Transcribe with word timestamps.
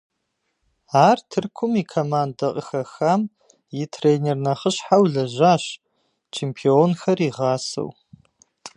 Ар 1.07 1.17
Тыркум 1.29 1.73
и 1.81 1.83
командэ 1.93 2.47
къыхэхам 2.53 3.21
и 3.81 3.83
тренер 3.93 4.37
нэхъыщхьэу 4.45 5.03
лэжьащ, 5.13 5.63
чемпионхэр 6.33 7.19
игъасэу. 7.27 7.89